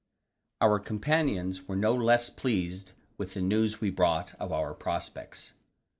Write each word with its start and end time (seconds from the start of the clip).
Our 0.61 0.79
companions 0.79 1.67
were 1.67 1.75
no 1.75 1.93
less 1.93 2.31
pleased 2.31 2.93
with 3.19 3.35
the 3.35 3.41
news 3.41 3.81
we 3.81 3.91
brought 3.91 4.33
of 4.39 4.51
our 4.51 4.73
prospects. 4.73 5.53